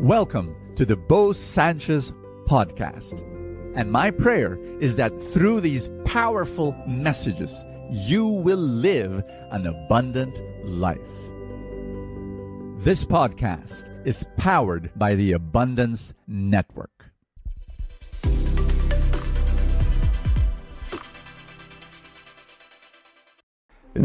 Welcome 0.00 0.56
to 0.76 0.86
the 0.86 0.96
Bo 0.96 1.30
Sanchez 1.30 2.14
podcast. 2.46 3.20
And 3.76 3.92
my 3.92 4.10
prayer 4.10 4.58
is 4.80 4.96
that 4.96 5.12
through 5.34 5.60
these 5.60 5.90
powerful 6.06 6.74
messages, 6.86 7.66
you 7.90 8.26
will 8.26 8.56
live 8.56 9.22
an 9.50 9.66
abundant 9.66 10.40
life. 10.64 10.98
This 12.82 13.04
podcast 13.04 13.90
is 14.06 14.24
powered 14.38 14.90
by 14.96 15.16
the 15.16 15.32
Abundance 15.32 16.14
Network. 16.26 17.12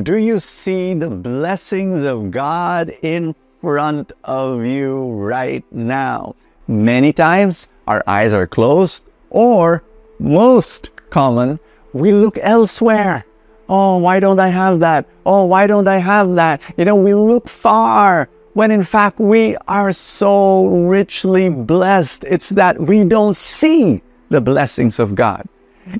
Do 0.03 0.17
you 0.17 0.39
see 0.39 0.93
the 0.93 1.09
blessings 1.09 2.05
of 2.05 2.31
God 2.31 2.93
in 3.01 3.33
front 3.65 4.11
of 4.25 4.63
you 4.63 5.09
right 5.09 5.65
now. 5.71 6.35
Many 6.67 7.11
times 7.11 7.67
our 7.87 8.03
eyes 8.05 8.31
are 8.31 8.45
closed, 8.45 9.03
or 9.31 9.81
most 10.19 10.91
common, 11.09 11.59
we 11.91 12.11
look 12.11 12.37
elsewhere. 12.41 13.25
Oh, 13.67 13.97
why 13.97 14.19
don't 14.19 14.39
I 14.39 14.49
have 14.49 14.81
that? 14.81 15.07
Oh, 15.25 15.45
why 15.45 15.65
don't 15.65 15.87
I 15.87 15.97
have 15.97 16.35
that? 16.35 16.61
You 16.77 16.85
know, 16.85 16.95
we 16.95 17.15
look 17.15 17.49
far 17.49 18.29
when 18.53 18.69
in 18.69 18.83
fact 18.83 19.19
we 19.19 19.57
are 19.67 19.91
so 19.91 20.67
richly 20.67 21.49
blessed. 21.49 22.23
It's 22.25 22.49
that 22.49 22.79
we 22.79 23.03
don't 23.03 23.35
see 23.35 24.03
the 24.29 24.41
blessings 24.41 24.99
of 24.99 25.15
God. 25.15 25.49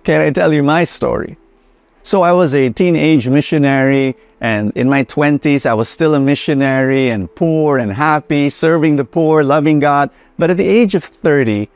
Can 0.03 0.21
I 0.21 0.29
tell 0.29 0.53
you 0.53 0.61
my 0.61 0.84
story? 0.84 1.35
So 2.05 2.21
I 2.21 2.33
was 2.33 2.53
a 2.53 2.69
teenage 2.69 3.27
missionary 3.27 4.15
and 4.39 4.71
in 4.75 4.87
my 4.87 5.03
20s, 5.05 5.65
I 5.65 5.73
was 5.73 5.89
still 5.89 6.13
a 6.13 6.19
missionary 6.19 7.09
and 7.09 7.33
poor 7.33 7.79
and 7.79 7.91
happy, 7.91 8.51
serving 8.51 8.97
the 8.97 9.05
poor, 9.05 9.43
loving 9.43 9.79
God. 9.79 10.11
But 10.37 10.51
at 10.51 10.57
the 10.57 10.67
age 10.67 10.93
of 10.93 11.03
30, 11.03 11.67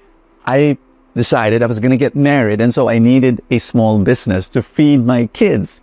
I 0.45 0.77
decided 1.15 1.63
I 1.63 1.66
was 1.66 1.80
going 1.80 1.89
to 1.89 1.97
get 1.97 2.16
married. 2.16 2.61
And 2.61 2.71
so 2.71 2.89
I 2.89 2.99
needed 2.99 3.41
a 3.49 3.58
small 3.58 3.97
business 3.97 4.47
to 4.49 4.61
feed 4.61 5.03
my 5.03 5.25
kids. 5.33 5.81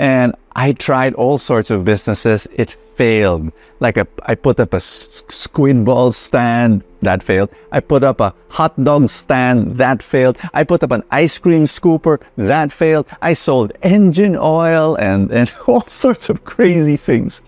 And 0.00 0.34
I 0.58 0.72
tried 0.72 1.12
all 1.14 1.36
sorts 1.36 1.70
of 1.70 1.84
businesses. 1.84 2.48
It 2.50 2.78
failed. 2.94 3.52
Like 3.78 3.98
a, 3.98 4.08
I 4.22 4.34
put 4.34 4.58
up 4.58 4.72
a 4.72 4.80
squid 4.80 5.84
ball 5.84 6.12
stand, 6.12 6.82
that 7.02 7.22
failed. 7.22 7.50
I 7.72 7.80
put 7.80 8.02
up 8.02 8.22
a 8.22 8.34
hot 8.48 8.82
dog 8.82 9.10
stand, 9.10 9.76
that 9.76 10.02
failed. 10.02 10.38
I 10.54 10.64
put 10.64 10.82
up 10.82 10.92
an 10.92 11.02
ice 11.10 11.36
cream 11.36 11.64
scooper, 11.64 12.22
that 12.38 12.72
failed. 12.72 13.06
I 13.20 13.34
sold 13.34 13.72
engine 13.82 14.34
oil 14.34 14.96
and, 14.96 15.30
and 15.30 15.52
all 15.66 15.82
sorts 15.82 16.30
of 16.30 16.44
crazy 16.44 16.96
things. 16.96 17.42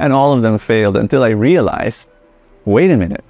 And 0.00 0.12
all 0.12 0.32
of 0.32 0.42
them 0.42 0.58
failed 0.58 0.96
until 0.96 1.22
I 1.22 1.30
realized, 1.30 2.08
wait 2.64 2.90
a 2.90 2.96
minute, 2.96 3.24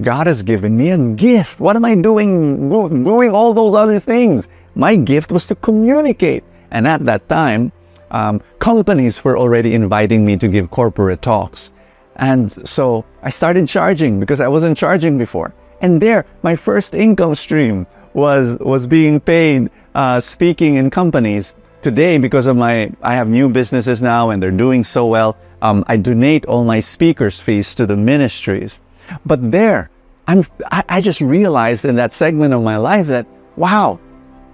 God 0.00 0.26
has 0.26 0.42
given 0.42 0.76
me 0.76 0.90
a 0.90 0.98
gift. 0.98 1.60
What 1.60 1.76
am 1.76 1.84
I 1.84 1.94
doing, 1.94 2.68
doing 2.68 3.30
all 3.30 3.54
those 3.54 3.74
other 3.74 4.00
things? 4.00 4.48
My 4.74 4.96
gift 4.96 5.30
was 5.30 5.46
to 5.46 5.54
communicate. 5.54 6.42
And 6.72 6.88
at 6.88 7.04
that 7.04 7.28
time, 7.28 7.70
um, 8.12 8.40
companies 8.60 9.24
were 9.24 9.36
already 9.36 9.74
inviting 9.74 10.24
me 10.24 10.36
to 10.36 10.46
give 10.46 10.70
corporate 10.70 11.22
talks. 11.22 11.72
And 12.16 12.52
so 12.68 13.04
I 13.22 13.30
started 13.30 13.66
charging 13.66 14.20
because 14.20 14.38
I 14.38 14.48
wasn't 14.48 14.78
charging 14.78 15.18
before. 15.18 15.52
And 15.80 16.00
there, 16.00 16.24
my 16.42 16.54
first 16.54 16.94
income 16.94 17.34
stream 17.34 17.86
was, 18.12 18.58
was 18.60 18.86
being 18.86 19.18
paid 19.18 19.70
uh, 19.94 20.20
speaking 20.20 20.76
in 20.76 20.90
companies. 20.90 21.54
Today, 21.80 22.18
because 22.18 22.46
of 22.46 22.56
my, 22.56 22.92
I 23.02 23.14
have 23.14 23.26
new 23.26 23.48
businesses 23.48 24.00
now 24.00 24.30
and 24.30 24.40
they're 24.40 24.52
doing 24.52 24.84
so 24.84 25.06
well, 25.06 25.36
um, 25.62 25.84
I 25.88 25.96
donate 25.96 26.46
all 26.46 26.64
my 26.64 26.78
speakers' 26.78 27.40
fees 27.40 27.74
to 27.74 27.86
the 27.86 27.96
ministries. 27.96 28.78
But 29.26 29.50
there, 29.50 29.90
I'm, 30.28 30.44
I, 30.70 30.84
I 30.88 31.00
just 31.00 31.20
realized 31.20 31.84
in 31.84 31.96
that 31.96 32.12
segment 32.12 32.54
of 32.54 32.62
my 32.62 32.76
life 32.76 33.08
that, 33.08 33.26
wow, 33.56 33.98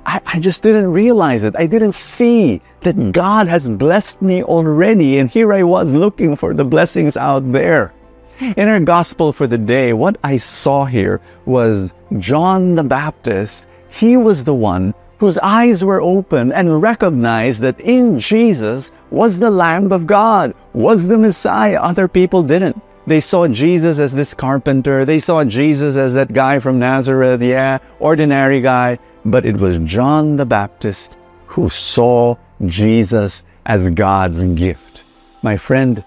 I, 0.07 0.21
I 0.27 0.41
just 0.41 0.63
didn't 0.63 0.91
realize 0.91 1.43
it. 1.43 1.55
I 1.57 1.67
didn't 1.67 1.93
see 1.93 2.63
that 2.81 3.12
God 3.12 3.49
has 3.49 3.69
blessed 3.69 4.22
me 4.22 4.43
already. 4.43 5.19
And 5.19 5.28
here 5.28 5.53
I 5.53 5.62
was 5.62 5.93
looking 5.93 6.37
for 6.37 6.55
the 6.55 6.65
blessings 6.65 7.17
out 7.17 7.53
there. 7.53 7.93
In 8.41 8.69
our 8.69 8.81
gospel 8.81 9.33
for 9.33 9.47
the 9.47 9.59
day, 9.59 9.93
what 9.93 10.17
I 10.22 10.37
saw 10.37 10.84
here 10.84 11.21
was 11.45 11.93
John 12.19 12.77
the 12.77 12.84
Baptist. 12.84 13.67
He 13.89 14.17
was 14.17 14.45
the 14.45 14.55
one 14.55 14.95
whose 15.19 15.39
eyes 15.39 15.84
were 15.84 16.01
open 16.01 16.53
and 16.53 16.81
recognized 16.81 17.61
that 17.62 17.81
in 17.81 18.19
Jesus 18.19 18.93
was 19.11 19.41
the 19.41 19.51
Lamb 19.51 19.91
of 19.91 20.06
God, 20.06 20.55
was 20.72 21.09
the 21.09 21.19
Messiah. 21.19 21.81
Other 21.81 22.06
people 22.06 22.45
didn't. 22.45 22.81
They 23.09 23.21
saw 23.21 23.49
Jesus 23.49 23.99
as 23.99 24.15
this 24.15 24.34
carpenter. 24.34 25.05
They 25.05 25.19
saw 25.19 25.43
Jesus 25.43 25.97
as 25.97 26.15
that 26.15 26.33
guy 26.33 26.61
from 26.61 26.78
Nazareth. 26.78 27.43
Yeah, 27.43 27.78
ordinary 27.99 28.61
guy. 28.61 28.99
But 29.28 29.44
it 29.44 29.59
was 29.59 29.77
John 29.81 30.37
the 30.37 30.47
Baptist 30.47 31.19
who 31.49 31.69
saw 31.69 32.37
Jesus 32.65 33.43
as 33.66 33.91
God's 33.91 34.43
gift. 34.44 35.03
My 35.43 35.59
friend, 35.59 36.03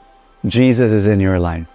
Jesus 0.48 0.92
is 0.92 1.06
in 1.06 1.20
your 1.20 1.40
life. 1.40 1.68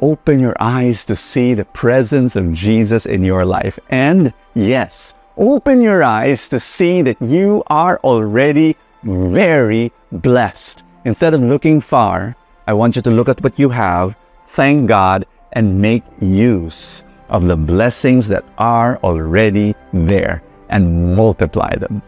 Open 0.00 0.40
your 0.40 0.56
eyes 0.58 1.04
to 1.04 1.14
see 1.14 1.52
the 1.52 1.66
presence 1.66 2.34
of 2.34 2.54
Jesus 2.54 3.04
in 3.04 3.22
your 3.22 3.44
life. 3.44 3.78
And 3.90 4.32
yes, 4.54 5.12
open 5.36 5.82
your 5.82 6.02
eyes 6.02 6.48
to 6.48 6.58
see 6.58 7.02
that 7.02 7.20
you 7.20 7.62
are 7.66 8.00
already 8.02 8.74
very 9.02 9.92
blessed. 10.12 10.82
Instead 11.04 11.34
of 11.34 11.42
looking 11.42 11.82
far, 11.82 12.34
I 12.66 12.72
want 12.72 12.96
you 12.96 13.02
to 13.02 13.10
look 13.10 13.28
at 13.28 13.42
what 13.42 13.58
you 13.58 13.68
have, 13.68 14.16
thank 14.48 14.88
God, 14.88 15.26
and 15.52 15.82
make 15.82 16.04
use 16.22 17.04
of 17.28 17.44
the 17.44 17.56
blessings 17.56 18.28
that 18.28 18.44
are 18.56 18.96
already 19.04 19.74
there 19.92 20.42
and 20.70 21.14
multiply 21.14 21.74
them. 21.76 22.02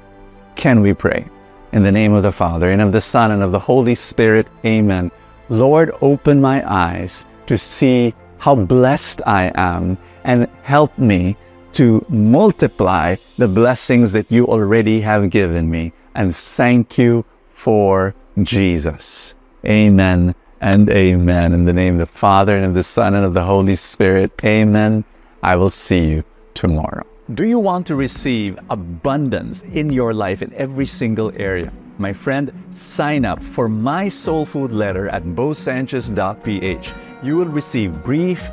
Can 0.56 0.80
we 0.80 0.94
pray? 0.94 1.26
In 1.72 1.82
the 1.82 1.92
name 1.92 2.12
of 2.12 2.22
the 2.22 2.32
Father, 2.32 2.70
and 2.70 2.82
of 2.82 2.92
the 2.92 3.00
Son, 3.00 3.30
and 3.30 3.42
of 3.42 3.52
the 3.52 3.58
Holy 3.58 3.94
Spirit, 3.94 4.46
amen. 4.64 5.10
Lord, 5.48 5.90
open 6.00 6.40
my 6.40 6.62
eyes 6.70 7.24
to 7.46 7.56
see 7.58 8.14
how 8.38 8.54
blessed 8.54 9.22
I 9.26 9.52
am 9.54 9.96
and 10.24 10.48
help 10.62 10.96
me 10.98 11.36
to 11.72 12.04
multiply 12.08 13.16
the 13.38 13.48
blessings 13.48 14.12
that 14.12 14.30
you 14.30 14.46
already 14.46 15.00
have 15.00 15.30
given 15.30 15.70
me. 15.70 15.92
And 16.14 16.34
thank 16.34 16.98
you 16.98 17.24
for 17.54 18.14
Jesus. 18.42 19.34
Amen 19.64 20.34
and 20.60 20.90
amen. 20.90 21.52
In 21.52 21.64
the 21.64 21.72
name 21.72 21.94
of 21.94 22.00
the 22.00 22.18
Father, 22.18 22.56
and 22.56 22.66
of 22.66 22.74
the 22.74 22.82
Son, 22.82 23.14
and 23.14 23.24
of 23.24 23.34
the 23.34 23.44
Holy 23.44 23.76
Spirit, 23.76 24.32
amen. 24.44 25.04
I 25.42 25.56
will 25.56 25.70
see 25.70 26.04
you 26.04 26.24
tomorrow. 26.54 27.06
Do 27.34 27.44
you 27.46 27.58
want 27.60 27.86
to 27.86 27.94
receive 27.94 28.58
abundance 28.68 29.62
in 29.72 29.90
your 29.90 30.12
life 30.12 30.42
in 30.42 30.52
every 30.52 30.84
single 30.84 31.32
area? 31.36 31.72
My 31.96 32.12
friend, 32.12 32.52
sign 32.72 33.24
up 33.24 33.42
for 33.42 33.68
my 33.68 34.08
soul 34.08 34.44
food 34.44 34.70
letter 34.72 35.08
at 35.08 35.22
bosanchez.ph. 35.22 36.94
You 37.22 37.36
will 37.36 37.46
receive 37.46 38.02
brief, 38.02 38.50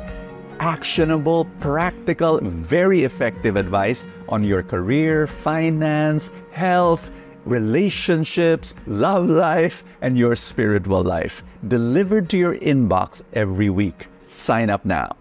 actionable, 0.60 1.46
practical, 1.58 2.38
very 2.42 3.04
effective 3.04 3.56
advice 3.56 4.06
on 4.28 4.44
your 4.44 4.62
career, 4.62 5.26
finance, 5.26 6.30
health, 6.50 7.10
relationships, 7.44 8.74
love 8.86 9.28
life, 9.28 9.84
and 10.00 10.16
your 10.16 10.36
spiritual 10.36 11.02
life, 11.02 11.42
delivered 11.68 12.30
to 12.30 12.38
your 12.38 12.56
inbox 12.56 13.20
every 13.34 13.68
week. 13.68 14.06
Sign 14.22 14.70
up 14.70 14.86
now. 14.86 15.16